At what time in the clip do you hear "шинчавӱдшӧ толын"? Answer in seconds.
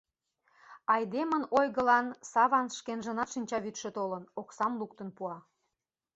3.33-4.23